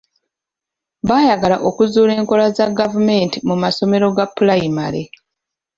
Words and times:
Baayagala 1.07 1.57
okuzuula 1.69 2.11
enkola 2.19 2.45
za 2.55 2.65
gavumenti 2.79 3.37
mu 3.47 3.55
masomero 3.63 4.05
ga 4.17 4.25
pulayimale. 4.35 5.01